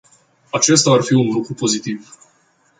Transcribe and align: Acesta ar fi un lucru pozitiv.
Acesta 0.59 0.91
ar 0.93 1.01
fi 1.03 1.13
un 1.13 1.27
lucru 1.31 1.53
pozitiv. 1.53 2.15